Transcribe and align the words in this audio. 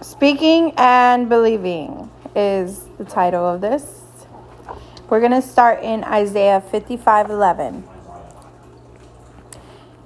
Speaking 0.00 0.72
and 0.76 1.28
Believing 1.28 2.08
is 2.36 2.84
the 2.98 3.04
title 3.04 3.44
of 3.44 3.60
this. 3.60 4.04
We're 5.10 5.18
going 5.18 5.32
to 5.32 5.42
start 5.42 5.82
in 5.82 6.04
Isaiah 6.04 6.60
55 6.60 7.30
11. 7.30 7.82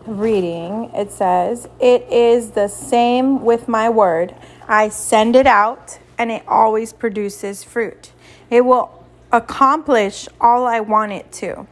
Reading, 0.07 0.91
it 0.95 1.13
says, 1.13 1.69
It 1.79 2.11
is 2.11 2.53
the 2.53 2.69
same 2.69 3.45
with 3.45 3.69
my 3.69 3.91
word. 3.91 4.35
I 4.67 4.89
send 4.89 5.37
it 5.37 5.47
out, 5.47 5.99
and 6.17 6.31
it 6.31 6.43
always 6.49 6.95
produces 6.95 7.63
fruit. 7.63 8.13
It 8.49 8.65
will 8.65 9.05
accomplish 9.31 10.27
all 10.41 10.67
I 10.67 10.81
want 10.81 11.13
it 11.13 11.31
to, 11.33 11.67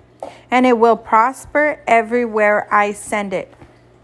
and 0.50 0.66
it 0.66 0.77
will 0.77 0.96
prosper 0.96 1.82
everywhere 1.87 2.68
I 2.71 2.93
send 2.93 3.32
it. 3.32 3.55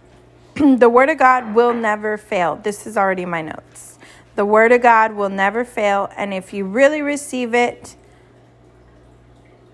the 0.54 0.88
word 0.88 1.10
of 1.10 1.18
God 1.18 1.54
will 1.54 1.74
never 1.74 2.16
fail. 2.16 2.56
This 2.56 2.86
is 2.86 2.96
already 2.96 3.26
my 3.26 3.42
notes. 3.42 3.95
The 4.36 4.44
Word 4.44 4.70
of 4.70 4.82
God 4.82 5.12
will 5.12 5.30
never 5.30 5.64
fail. 5.64 6.10
And 6.16 6.32
if 6.32 6.52
you 6.52 6.64
really 6.64 7.02
receive 7.02 7.54
it, 7.54 7.96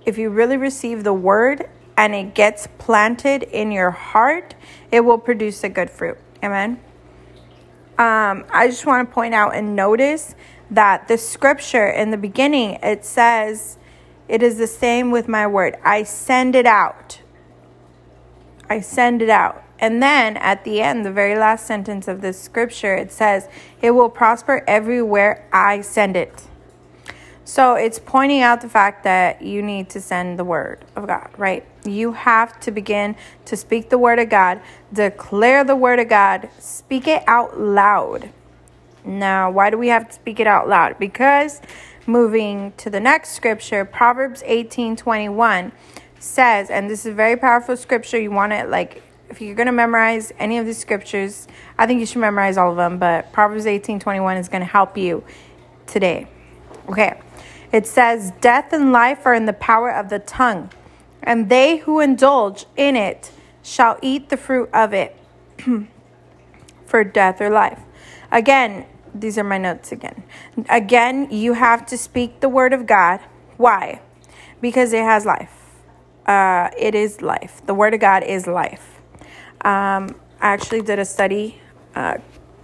if 0.07 0.19
you 0.19 0.31
really 0.31 0.57
receive 0.57 1.05
the 1.05 1.13
Word 1.13 1.69
and 1.97 2.15
it 2.15 2.35
gets 2.35 2.69
planted 2.79 3.43
in 3.43 3.71
your 3.71 3.91
heart, 3.91 4.55
it 4.91 5.01
will 5.01 5.19
produce 5.19 5.63
a 5.65 5.69
good 5.69 5.91
fruit. 5.91 6.17
Amen. 6.43 6.81
Um, 7.99 8.45
I 8.51 8.69
just 8.69 8.87
want 8.87 9.09
to 9.09 9.15
point 9.15 9.35
out 9.35 9.55
and 9.55 9.77
notice 9.77 10.35
that 10.71 11.09
the 11.09 11.19
scripture 11.19 11.89
in 11.89 12.11
the 12.11 12.17
beginning 12.17 12.79
it 12.83 13.05
says, 13.05 13.79
It 14.29 14.43
is 14.43 14.59
the 14.59 14.67
same 14.67 15.11
with 15.11 15.29
my 15.29 15.47
word. 15.47 15.77
I 15.85 16.05
send 16.05 16.55
it 16.55 16.67
out. 16.67 17.22
I 18.73 18.81
send 18.81 19.21
it 19.21 19.29
out. 19.29 19.63
And 19.79 20.03
then 20.03 20.39
at 20.39 20.65
the 20.65 20.81
end, 20.81 21.05
the 21.05 21.13
very 21.13 21.37
last 21.37 21.67
sentence 21.67 22.09
of 22.09 22.23
this 22.23 22.41
scripture, 22.41 22.95
it 22.95 23.13
says, 23.13 23.47
It 23.83 23.91
will 23.91 24.09
prosper 24.09 24.65
everywhere 24.67 25.47
I 25.53 25.83
send 25.83 26.17
it. 26.17 26.45
So 27.45 27.75
it's 27.75 27.99
pointing 27.99 28.41
out 28.41 28.63
the 28.63 28.71
fact 28.71 29.05
that 29.05 29.43
you 29.43 29.61
need 29.61 29.91
to 29.91 30.01
send 30.01 30.39
the 30.39 30.45
word 30.45 30.87
of 30.97 31.07
God, 31.07 31.29
right? 31.37 31.67
You 31.85 32.13
have 32.13 32.59
to 32.61 32.71
begin 32.71 33.15
to 33.45 33.59
speak 33.59 33.91
the 33.91 33.99
word 33.99 34.19
of 34.19 34.31
God, 34.31 34.63
declare 34.91 35.65
the 35.65 35.77
word 35.77 35.99
of 35.99 36.09
God, 36.09 36.49
speak 36.59 37.07
it 37.07 37.23
out 37.27 37.61
loud. 37.61 38.31
Now, 39.05 39.51
why 39.51 39.69
do 39.69 39.77
we 39.77 39.89
have 39.89 40.09
to 40.09 40.15
speak 40.15 40.41
it 40.41 40.47
out 40.47 40.67
loud? 40.67 40.99
Because 40.99 41.61
moving 42.07 42.73
to 42.79 42.89
the 42.89 43.01
next 43.01 43.33
scripture, 43.33 43.85
Proverbs 43.85 44.43
18 44.47 44.97
21 44.97 45.73
says, 46.23 46.71
and 46.71 46.89
this 46.89 47.01
is 47.01 47.13
a 47.13 47.15
very 47.15 47.37
powerful 47.37 47.77
scripture, 47.77 48.19
you 48.19 48.31
want 48.31 48.53
it 48.53 48.69
like 48.69 49.03
if 49.33 49.41
you're 49.41 49.55
going 49.55 49.67
to 49.67 49.73
memorize 49.73 50.31
any 50.39 50.59
of 50.59 50.67
the 50.67 50.75
scriptures, 50.75 51.49
I 51.79 51.87
think 51.87 52.01
you 52.01 52.07
should 52.07 52.21
memorize 52.21 52.59
all 52.59 52.71
of 52.71 52.77
them, 52.77 52.99
but 52.99 53.33
Proverbs 53.33 53.67
18 53.67 53.99
21 53.99 54.37
is 54.37 54.49
going 54.49 54.61
to 54.61 54.67
help 54.67 54.99
you 54.99 55.25
today. 55.87 56.29
Okay. 56.89 57.19
It 57.73 57.87
says, 57.87 58.33
Death 58.43 58.75
and 58.75 58.93
life 58.93 59.25
are 59.25 59.33
in 59.33 59.47
the 59.47 59.55
power 59.55 59.91
of 59.91 60.11
the 60.11 60.19
tongue, 60.19 60.69
and 61.23 61.49
they 61.49 61.79
who 61.79 62.01
indulge 62.01 62.67
in 62.77 62.95
it 62.95 63.33
shall 63.63 63.99
eat 64.03 64.29
the 64.29 64.37
fruit 64.37 64.69
of 64.75 64.93
it 64.93 65.17
for 66.87 67.03
death 67.03 67.41
or 67.41 67.49
life. 67.49 67.81
Again, 68.31 68.85
these 69.15 69.39
are 69.39 69.45
my 69.45 69.57
notes 69.57 69.93
again. 69.93 70.23
Again, 70.69 71.31
you 71.31 71.55
have 71.55 71.87
to 71.87 71.97
speak 71.97 72.41
the 72.41 72.49
word 72.51 72.75
of 72.75 72.87
God. 72.87 73.21
Why? 73.57 74.03
Because 74.61 74.93
it 74.93 75.03
has 75.03 75.25
life. 75.25 75.62
Uh, 76.27 76.71
it 76.79 76.95
is 76.95 77.21
life. 77.21 77.63
The 77.67 77.75
word 77.75 77.95
of 77.95 78.01
God 78.01 78.23
is 78.23 78.47
life. 78.47 79.01
Um, 79.63 80.15
I 80.41 80.53
actually 80.53 80.83
did 80.83 80.99
a 80.99 81.05
study 81.05 81.61
uh, 81.95 82.19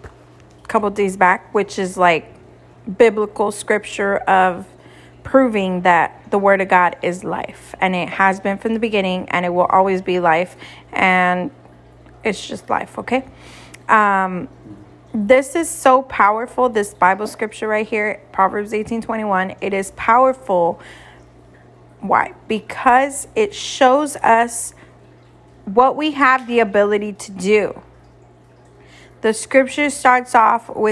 a 0.04 0.66
couple 0.66 0.90
days 0.90 1.16
back, 1.16 1.52
which 1.54 1.78
is 1.78 1.96
like 1.96 2.34
biblical 2.96 3.52
scripture 3.52 4.16
of 4.16 4.66
proving 5.22 5.82
that 5.82 6.30
the 6.30 6.38
word 6.38 6.60
of 6.60 6.68
God 6.68 6.96
is 7.02 7.22
life 7.22 7.74
and 7.80 7.94
it 7.94 8.08
has 8.08 8.40
been 8.40 8.56
from 8.56 8.72
the 8.72 8.80
beginning 8.80 9.28
and 9.28 9.44
it 9.44 9.50
will 9.50 9.66
always 9.66 10.00
be 10.00 10.20
life 10.20 10.56
and 10.92 11.50
it's 12.24 12.46
just 12.46 12.70
life, 12.70 12.98
okay? 12.98 13.24
Um, 13.88 14.48
this 15.12 15.54
is 15.54 15.68
so 15.68 16.02
powerful 16.02 16.68
this 16.68 16.94
Bible 16.94 17.26
scripture 17.26 17.68
right 17.68 17.86
here, 17.86 18.20
Proverbs 18.32 18.72
18:21. 18.72 19.56
It 19.60 19.72
is 19.72 19.90
powerful 19.92 20.80
why? 22.00 22.34
Because 22.46 23.28
it 23.34 23.54
shows 23.54 24.16
us 24.16 24.74
what 25.64 25.96
we 25.96 26.12
have 26.12 26.46
the 26.46 26.60
ability 26.60 27.12
to 27.12 27.32
do. 27.32 27.82
The 29.20 29.34
scripture 29.34 29.90
starts 29.90 30.34
off 30.34 30.68
with 30.68 30.76